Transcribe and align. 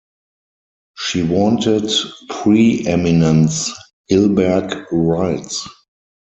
"She 0.97 1.21
wanted 1.21 1.87
preeminence," 2.27 3.69
Hilberg 4.09 4.85
writes. 4.91 5.67